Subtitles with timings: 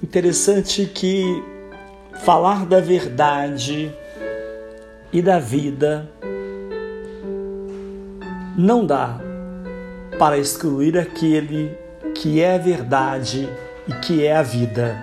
[0.00, 1.42] Interessante que
[2.24, 3.92] falar da verdade
[5.12, 6.08] e da vida
[8.56, 9.18] não dá
[10.16, 11.76] para excluir aquele
[12.14, 13.48] que é a verdade
[13.88, 14.96] e que é a vida.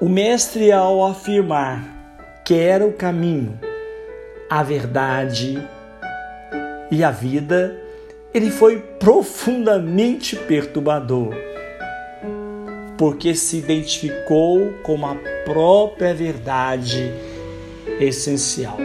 [0.00, 1.84] O Mestre, ao afirmar
[2.44, 3.60] que era o caminho,
[4.50, 5.62] a verdade
[6.90, 7.76] e a vida,
[8.34, 11.47] ele foi profundamente perturbador
[12.98, 17.12] porque se identificou com a própria verdade
[18.00, 18.76] essencial,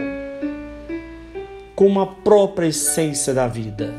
[1.74, 3.92] com a própria essência da vida.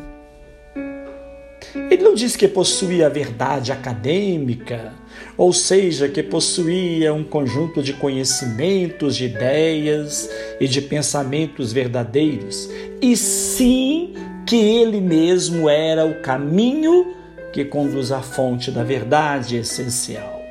[1.92, 4.94] Ele não diz que possuía a verdade acadêmica,
[5.38, 10.30] ou seja, que possuía um conjunto de conhecimentos, de ideias
[10.62, 12.70] e de pensamentos verdadeiros,
[13.02, 14.14] e sim
[14.48, 17.14] que ele mesmo era o caminho
[17.56, 20.42] que conduz à fonte da verdade essencial.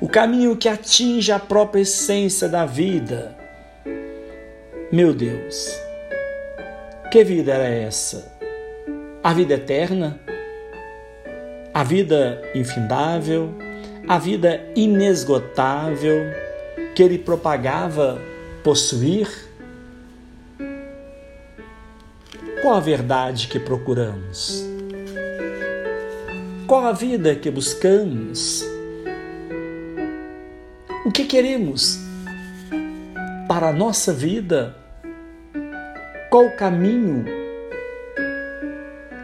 [0.00, 3.32] O caminho que atinge a própria essência da vida.
[4.90, 5.72] Meu Deus,
[7.12, 8.36] que vida era essa?
[9.22, 10.18] A vida eterna?
[11.72, 13.54] A vida infindável?
[14.08, 16.24] A vida inesgotável
[16.92, 18.20] que ele propagava
[18.64, 19.28] possuir?
[22.62, 24.79] Qual a verdade que procuramos?
[26.70, 28.64] Qual a vida que buscamos?
[31.04, 31.98] O que queremos
[33.48, 34.76] para a nossa vida?
[36.30, 37.24] Qual o caminho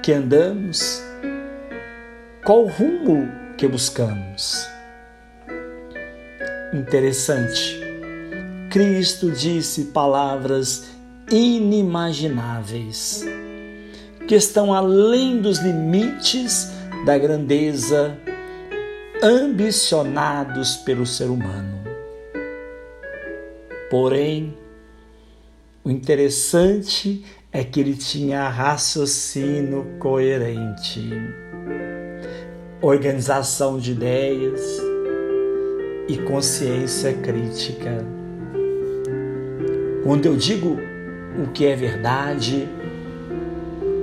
[0.03, 1.01] que andamos?
[2.45, 4.67] Qual o rumo que buscamos?
[6.75, 7.81] Interessante.
[8.73, 10.89] Cristo disse palavras
[11.31, 13.25] inimagináveis
[14.27, 16.75] que estão além dos limites
[17.05, 18.19] da grandeza
[19.23, 21.85] ambicionados pelo ser humano.
[23.91, 24.57] Porém,
[25.85, 31.11] o interessante é que ele tinha raciocínio coerente,
[32.83, 34.61] organização de ideias
[36.09, 38.05] e consciência crítica.
[40.03, 40.77] Quando eu digo
[41.43, 42.69] o que é verdade,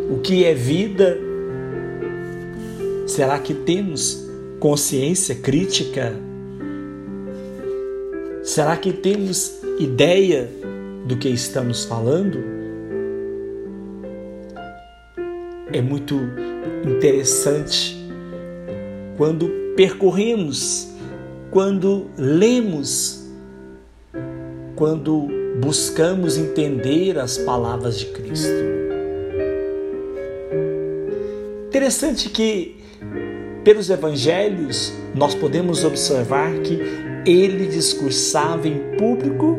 [0.09, 1.18] o que é vida,
[3.13, 4.28] Será que temos
[4.59, 6.16] consciência crítica?
[8.41, 10.50] Será que temos ideia
[11.06, 12.40] do que estamos falando?
[15.72, 16.16] É muito
[16.84, 17.96] interessante
[19.16, 20.88] quando percorremos,
[21.52, 23.28] quando lemos,
[24.75, 25.28] quando
[25.62, 28.50] buscamos entender as palavras de Cristo.
[31.68, 32.81] Interessante que
[33.63, 36.79] pelos evangelhos, nós podemos observar que
[37.25, 39.57] ele discursava em público,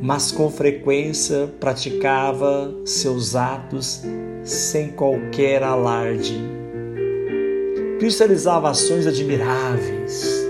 [0.00, 4.02] mas com frequência praticava seus atos
[4.42, 6.36] sem qualquer alarde.
[7.98, 10.42] Cristo realizava ações admiráveis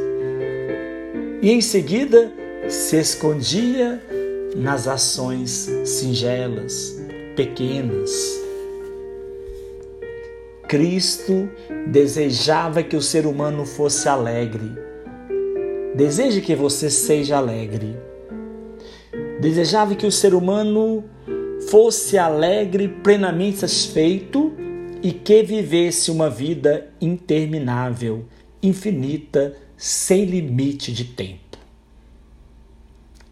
[1.43, 2.33] e em seguida
[2.69, 4.01] se escondia
[4.57, 6.97] nas ações singelas,
[7.35, 8.42] pequenas
[10.73, 11.51] Cristo
[11.87, 14.73] desejava que o ser humano fosse alegre.
[15.95, 17.95] Deseje que você seja alegre.
[19.39, 21.05] Desejava que o ser humano
[21.69, 24.51] fosse alegre, plenamente satisfeito
[25.03, 28.25] e que vivesse uma vida interminável,
[28.63, 31.59] infinita, sem limite de tempo.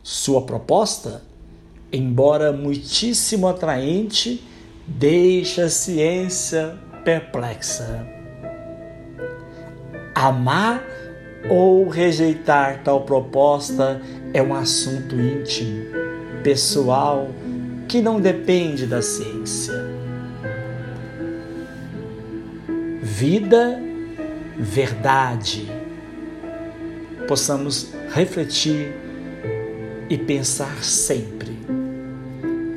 [0.03, 1.23] Sua proposta,
[1.91, 4.45] embora muitíssimo atraente,
[4.87, 8.07] deixa a ciência perplexa.
[10.15, 10.83] Amar
[11.49, 14.01] ou rejeitar tal proposta
[14.35, 15.87] é um assunto íntimo,
[16.43, 17.29] pessoal,
[17.89, 19.75] que não depende da ciência.
[23.03, 23.81] Vida,
[24.59, 25.69] verdade.
[27.27, 28.93] Possamos refletir
[30.09, 31.59] e pensar sempre: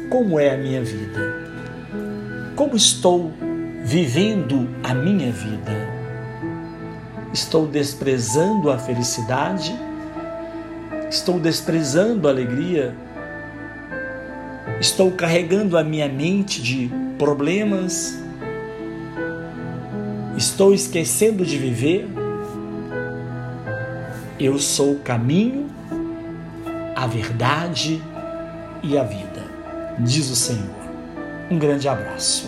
[0.10, 1.44] como é a minha vida?
[2.56, 3.32] Como estou
[3.84, 5.74] vivendo a minha vida?
[7.34, 9.78] Estou desprezando a felicidade?
[11.10, 12.96] Estou desprezando a alegria?
[14.80, 18.18] Estou carregando a minha mente de problemas?
[20.38, 22.08] Estou esquecendo de viver?
[24.40, 25.70] Eu sou o caminho,
[26.96, 28.02] a verdade
[28.82, 29.44] e a vida,
[30.00, 30.84] diz o Senhor.
[31.52, 32.48] Um grande abraço.